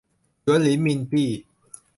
[0.43, 1.29] หยวนเหรินหมินปี้